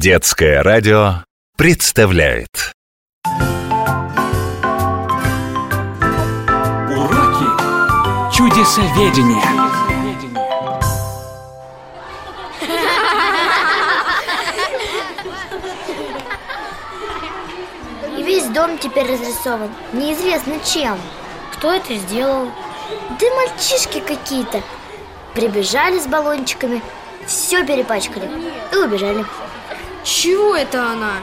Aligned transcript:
Детское 0.00 0.62
радио 0.62 1.24
представляет. 1.56 2.72
Уроки 6.96 8.32
чудесоведения. 8.32 9.42
И 18.16 18.22
весь 18.22 18.46
дом 18.50 18.78
теперь 18.78 19.10
разрисован. 19.10 19.72
Неизвестно 19.92 20.60
чем. 20.64 20.96
Кто 21.54 21.72
это 21.72 21.96
сделал? 21.96 22.52
Да 23.18 23.26
мальчишки 23.34 23.98
какие-то. 23.98 24.62
Прибежали 25.34 25.98
с 25.98 26.06
баллончиками. 26.06 26.82
Все 27.26 27.66
перепачкали 27.66 28.30
И 28.72 28.76
убежали 28.76 29.24
Чего 30.08 30.56
это 30.56 30.82
она? 30.92 31.18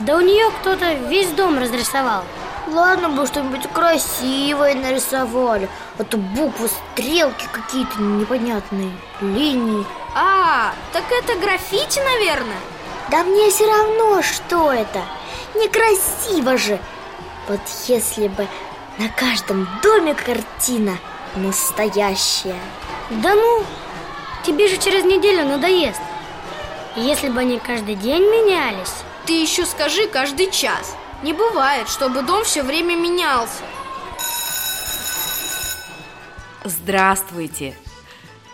Да 0.00 0.16
у 0.16 0.20
нее 0.20 0.50
кто-то 0.58 0.94
весь 0.94 1.28
дом 1.32 1.58
разрисовал. 1.58 2.24
Ладно 2.66 3.10
бы 3.10 3.26
что-нибудь 3.26 3.68
красивое 3.72 4.74
нарисовали 4.74 5.68
А 5.98 6.04
то 6.04 6.16
буквы, 6.16 6.68
стрелки 6.68 7.46
какие-то 7.52 8.00
непонятные 8.00 8.90
Линии. 9.20 9.84
А, 10.14 10.72
так 10.94 11.04
это 11.10 11.38
граффити, 11.38 12.00
наверное? 12.00 12.56
Да 13.10 13.22
мне 13.22 13.50
все 13.50 13.66
равно, 13.66 14.22
что 14.22 14.72
это. 14.72 15.02
Некрасиво 15.54 16.56
же. 16.56 16.78
Вот 17.48 17.60
если 17.86 18.28
бы 18.28 18.48
на 18.96 19.08
каждом 19.10 19.68
доме 19.82 20.14
картина 20.14 20.96
настоящая. 21.36 22.60
Да 23.10 23.34
ну, 23.34 23.62
тебе 24.42 24.68
же 24.68 24.78
через 24.78 25.04
неделю 25.04 25.44
надоест 25.44 26.00
Если 26.96 27.28
бы 27.28 27.40
они 27.40 27.58
каждый 27.58 27.94
день 27.94 28.22
менялись 28.22 28.92
Ты 29.26 29.40
еще 29.40 29.64
скажи 29.64 30.06
каждый 30.08 30.50
час 30.50 30.94
Не 31.22 31.32
бывает, 31.32 31.88
чтобы 31.88 32.22
дом 32.22 32.44
все 32.44 32.62
время 32.62 32.94
менялся 32.96 33.62
Здравствуйте! 36.64 37.74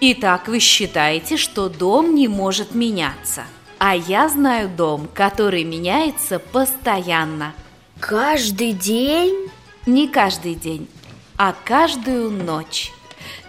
Итак, 0.01 0.47
вы 0.47 0.61
считаете, 0.61 1.37
что 1.37 1.69
дом 1.69 2.15
не 2.15 2.29
может 2.29 2.75
меняться. 2.75 3.43
А 3.79 3.95
я 3.95 4.29
знаю 4.29 4.69
дом, 4.69 5.09
который 5.13 5.65
меняется 5.65 6.39
постоянно. 6.39 7.53
Каждый 8.01 8.73
день? 8.73 9.51
Не 9.87 10.09
каждый 10.09 10.55
день, 10.55 10.89
а 11.37 11.53
каждую 11.65 12.31
ночь. 12.31 12.93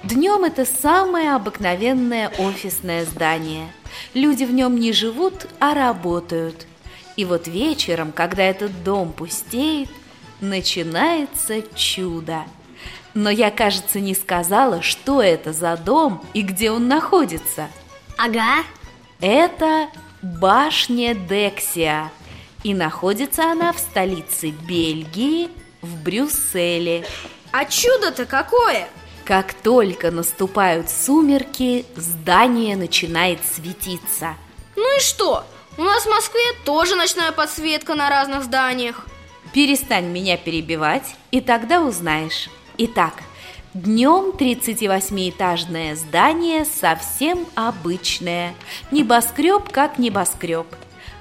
Днем 0.03 0.43
это 0.43 0.65
самое 0.65 1.35
обыкновенное 1.35 2.31
офисное 2.37 3.05
здание. 3.05 3.71
Люди 4.13 4.43
в 4.43 4.53
нем 4.53 4.79
не 4.79 4.93
живут, 4.93 5.47
а 5.59 5.73
работают. 5.73 6.65
И 7.15 7.25
вот 7.25 7.47
вечером, 7.47 8.11
когда 8.11 8.43
этот 8.43 8.83
дом 8.83 9.11
пустеет, 9.11 9.89
начинается 10.41 11.61
чудо. 11.75 12.43
Но 13.13 13.29
я, 13.29 13.51
кажется, 13.51 13.99
не 13.99 14.15
сказала, 14.15 14.81
что 14.81 15.21
это 15.21 15.51
за 15.51 15.75
дом 15.75 16.23
и 16.33 16.41
где 16.41 16.71
он 16.71 16.87
находится. 16.87 17.67
Ага, 18.17 18.63
Это 19.19 19.89
башня 20.21 21.15
Дексия. 21.15 22.11
И 22.63 22.73
находится 22.73 23.51
она 23.51 23.73
в 23.73 23.79
столице 23.79 24.51
Бельгии, 24.51 25.49
в 25.81 26.03
Брюсселе. 26.03 27.05
А 27.51 27.65
чудо-то 27.65 28.25
какое? 28.25 28.87
Как 29.29 29.53
только 29.53 30.09
наступают 30.09 30.89
сумерки, 30.89 31.85
здание 31.95 32.75
начинает 32.75 33.39
светиться. 33.45 34.33
Ну 34.75 34.97
и 34.97 34.99
что? 34.99 35.43
У 35.77 35.83
нас 35.83 36.07
в 36.07 36.09
Москве 36.09 36.41
тоже 36.65 36.95
ночная 36.95 37.31
подсветка 37.31 37.93
на 37.93 38.09
разных 38.09 38.43
зданиях 38.45 39.05
Перестань 39.53 40.07
меня 40.07 40.35
перебивать, 40.35 41.15
и 41.29 41.41
тогда 41.41 41.83
узнаешь. 41.83 42.49
Итак, 42.79 43.13
днем 43.75 44.31
38-этажное 44.31 45.95
здание 45.95 46.65
совсем 46.65 47.45
обычное. 47.53 48.55
Небоскреб 48.89 49.69
как 49.69 49.99
небоскреб. 49.99 50.65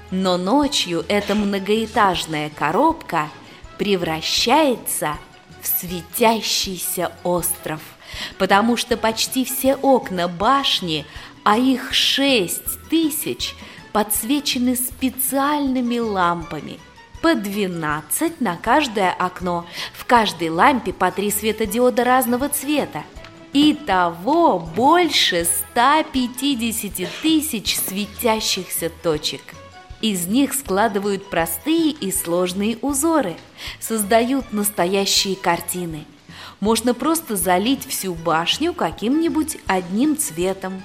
Но 0.09 0.37
ночью 0.37 1.05
эта 1.09 1.35
многоэтажная 1.35 2.49
коробка 2.49 3.29
превращается 3.77 5.15
в 5.61 5.67
светящийся 5.67 7.11
остров, 7.23 7.81
потому 8.37 8.77
что 8.77 8.97
почти 8.97 9.45
все 9.45 9.75
окна 9.75 10.27
башни, 10.27 11.05
а 11.43 11.57
их 11.57 11.93
шесть 11.93 12.89
тысяч, 12.89 13.55
подсвечены 13.91 14.75
специальными 14.75 15.99
лампами– 15.99 16.79
по 17.21 17.35
12 17.35 18.39
на 18.39 18.55
каждое 18.55 19.11
окно, 19.11 19.65
в 19.93 20.05
каждой 20.05 20.49
лампе 20.49 20.93
по 20.93 21.11
три 21.11 21.31
светодиода 21.31 22.03
разного 22.03 22.49
цвета. 22.49 23.03
Итого 23.51 24.59
больше 24.59 25.45
150 25.71 27.09
тысяч 27.21 27.77
светящихся 27.77 28.89
точек. 28.89 29.41
Из 30.01 30.27
них 30.27 30.53
складывают 30.53 31.29
простые 31.29 31.91
и 31.91 32.11
сложные 32.11 32.77
узоры, 32.77 33.35
создают 33.81 34.53
настоящие 34.53 35.35
картины. 35.35 36.05
Можно 36.59 36.93
просто 36.93 37.35
залить 37.35 37.85
всю 37.87 38.13
башню 38.13 38.73
каким-нибудь 38.73 39.57
одним 39.67 40.17
цветом, 40.17 40.81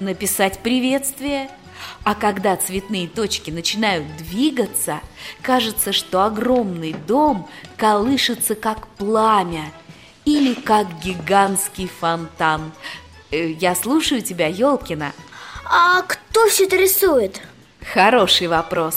написать 0.00 0.60
приветствие– 0.60 1.50
а 2.04 2.14
когда 2.14 2.56
цветные 2.56 3.08
точки 3.08 3.50
начинают 3.50 4.16
двигаться, 4.16 5.00
кажется, 5.42 5.92
что 5.92 6.24
огромный 6.24 6.92
дом 6.92 7.48
колышется 7.76 8.54
как 8.54 8.86
пламя 8.88 9.72
или 10.24 10.54
как 10.54 10.86
гигантский 11.00 11.88
фонтан. 11.88 12.72
Э, 13.30 13.50
Я 13.50 13.74
слушаю 13.74 14.22
тебя, 14.22 14.46
Ёлкина. 14.46 15.12
А 15.64 16.02
кто 16.02 16.48
все 16.48 16.64
это 16.64 16.76
рисует? 16.76 17.40
Хороший 17.92 18.48
вопрос. 18.48 18.96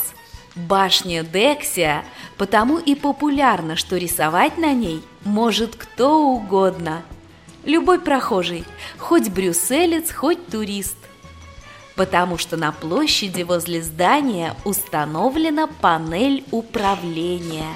Башня 0.54 1.22
Дексия 1.24 2.04
потому 2.36 2.78
и 2.78 2.94
популярна, 2.94 3.76
что 3.76 3.96
рисовать 3.96 4.58
на 4.58 4.72
ней 4.72 5.02
может 5.24 5.76
кто 5.76 6.28
угодно. 6.28 7.02
Любой 7.64 7.98
прохожий, 8.00 8.64
хоть 8.98 9.30
брюсселец, 9.30 10.12
хоть 10.12 10.46
турист 10.48 10.96
потому 11.96 12.38
что 12.38 12.56
на 12.56 12.72
площади 12.72 13.42
возле 13.42 13.82
здания 13.82 14.54
установлена 14.64 15.66
панель 15.66 16.44
управления. 16.50 17.68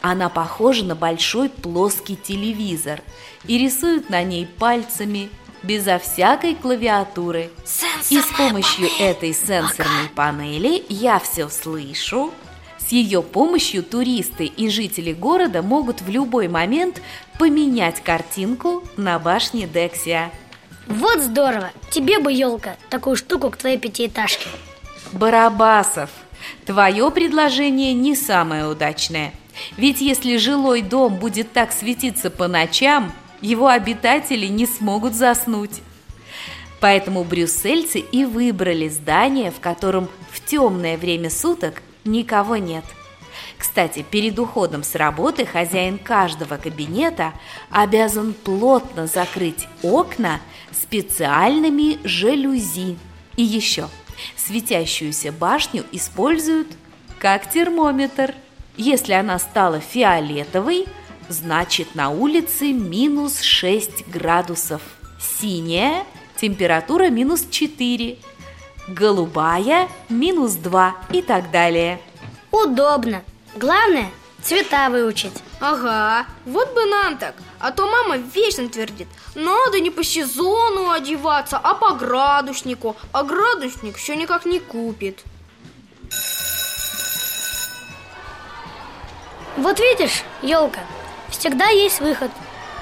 Она 0.00 0.28
похожа 0.28 0.84
на 0.84 0.94
большой 0.94 1.48
плоский 1.48 2.16
телевизор 2.16 3.02
и 3.46 3.58
рисуют 3.58 4.08
на 4.08 4.22
ней 4.22 4.46
пальцами, 4.46 5.30
безо 5.66 5.98
всякой 5.98 6.54
клавиатуры. 6.54 7.50
И 8.10 8.20
с 8.20 8.26
помощью 8.36 8.88
этой 8.98 9.34
сенсорной 9.34 10.08
панели 10.14 10.84
я 10.88 11.18
все 11.18 11.48
слышу. 11.48 12.32
С 12.78 12.92
ее 12.92 13.20
помощью 13.22 13.82
туристы 13.82 14.44
и 14.44 14.68
жители 14.68 15.12
города 15.12 15.60
могут 15.60 16.02
в 16.02 16.08
любой 16.08 16.46
момент 16.46 17.02
поменять 17.36 18.00
картинку 18.02 18.84
на 18.96 19.18
башне 19.18 19.66
Дексия. 19.66 20.30
вот 20.86 21.20
здорово 21.20 21.72
Тебе 21.90 22.20
бы, 22.20 22.32
елка, 22.32 22.76
такую 22.88 23.16
штуку 23.16 23.50
к 23.50 23.56
твоей 23.56 23.76
пятиэтажке 23.76 24.48
Барабасов, 25.12 26.10
твое 26.64 27.10
предложение 27.10 27.92
не 27.92 28.14
самое 28.14 28.66
удачное. 28.66 29.32
Ведь 29.76 30.00
если 30.00 30.36
жилой 30.36 30.82
дом 30.82 31.16
будет 31.16 31.52
так 31.52 31.72
светиться 31.72 32.30
по 32.30 32.46
ночам, 32.48 33.12
его 33.40 33.68
обитатели 33.68 34.46
не 34.46 34.66
смогут 34.66 35.14
заснуть. 35.14 35.82
Поэтому 36.80 37.24
брюссельцы 37.24 38.00
и 38.00 38.24
выбрали 38.24 38.88
здание, 38.88 39.50
в 39.50 39.60
котором 39.60 40.08
в 40.30 40.44
темное 40.44 40.96
время 40.96 41.30
суток 41.30 41.82
никого 42.04 42.56
нет. 42.56 42.84
Кстати, 43.58 44.04
перед 44.08 44.38
уходом 44.38 44.82
с 44.82 44.94
работы 44.94 45.46
хозяин 45.46 45.98
каждого 45.98 46.56
кабинета 46.58 47.32
обязан 47.70 48.34
плотно 48.34 49.06
закрыть 49.06 49.66
окна 49.82 50.40
специальными 50.72 51.98
жалюзи. 52.04 52.98
И 53.36 53.42
еще, 53.42 53.88
светящуюся 54.36 55.32
башню 55.32 55.84
используют 55.92 56.68
как 57.18 57.50
термометр. 57.50 58.34
Если 58.76 59.14
она 59.14 59.38
стала 59.38 59.80
фиолетовой, 59.80 60.86
значит 61.28 61.94
на 61.94 62.10
улице 62.10 62.72
минус 62.72 63.40
6 63.40 64.08
градусов. 64.08 64.82
Синяя– 65.18 66.04
температура 66.36 67.08
минус 67.08 67.46
4, 67.50 68.18
голубая– 68.88 69.88
минус 70.08 70.54
2 70.54 70.94
и 71.12 71.22
так 71.22 71.50
далее. 71.50 72.00
Удобно. 72.50 73.22
Главное– 73.56 74.10
цвета 74.42 74.88
выучить. 74.90 75.32
Ага, 75.60 76.26
вот 76.44 76.74
бы 76.74 76.84
нам 76.84 77.16
так. 77.16 77.34
А 77.58 77.72
то 77.72 77.86
мама 77.86 78.16
вечно 78.16 78.68
твердит, 78.68 79.08
надо 79.34 79.80
не 79.80 79.90
по 79.90 80.04
сезону 80.04 80.90
одеваться, 80.90 81.56
а 81.56 81.74
по 81.74 81.92
градуснику. 81.92 82.96
А 83.12 83.22
градусник 83.22 83.96
все 83.96 84.14
никак 84.14 84.44
не 84.44 84.60
купит. 84.60 85.24
Вот 89.56 89.80
видишь, 89.80 90.22
елка, 90.42 90.80
всегда 91.30 91.68
есть 91.68 92.00
выход. 92.00 92.30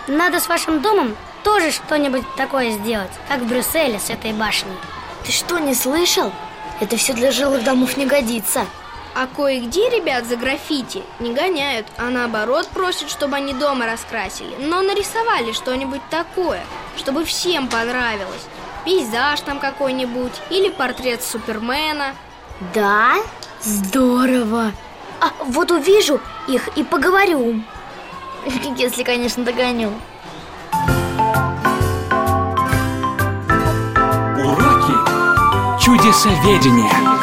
Надо 0.07 0.41
с 0.41 0.49
вашим 0.49 0.83
домом 0.83 1.17
тоже 1.43 1.71
что-нибудь 1.71 2.25
такое 2.37 2.73
сделать, 2.73 3.11
как 3.29 3.41
в 3.41 3.47
Брюсселе 3.47 3.99
с 3.99 4.11
этой 4.11 4.33
башней. 4.33 4.77
Ты 5.25 5.33
что, 5.33 5.59
не 5.59 5.75
слышал? 5.75 6.33
Это 6.81 6.97
все 6.97 7.13
для 7.13 7.31
жилых 7.31 7.65
домов 7.65 7.97
не 7.97 8.07
годится. 8.07 8.67
А 9.15 9.29
кое-где 9.29 9.89
ребят 9.91 10.27
за 10.27 10.37
граффити 10.37 11.03
не 11.21 11.33
гоняют, 11.33 11.87
а 11.97 12.11
наоборот 12.11 12.67
просят, 12.69 13.09
чтобы 13.09 13.37
они 13.37 13.53
дома 13.53 13.87
раскрасили, 13.87 14.57
но 14.59 14.83
нарисовали 14.83 15.53
что-нибудь 15.53 16.01
такое, 16.11 16.65
чтобы 16.97 17.25
всем 17.25 17.69
понравилось. 17.69 18.47
Пейзаж 18.85 19.41
там 19.41 19.61
какой-нибудь 19.61 20.33
или 20.51 20.69
портрет 20.69 21.23
Супермена. 21.23 22.15
Да? 22.75 23.15
Здорово. 23.63 24.73
А 25.21 25.31
вот 25.45 25.71
увижу 25.71 26.21
их 26.49 26.69
и 26.77 26.83
поговорю. 26.83 27.63
Если, 28.77 29.03
конечно, 29.03 29.45
догоню. 29.45 29.93
Уроки 34.39 35.83
чудесоведения. 35.83 37.14